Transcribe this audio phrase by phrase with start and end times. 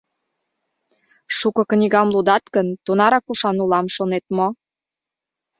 [1.37, 4.47] Шуко книгам лудат гын, тунарак ушан улам, шонет мо?